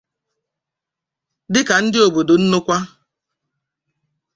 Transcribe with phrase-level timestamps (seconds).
[1.53, 2.77] dịka ndị obodo Nnokwa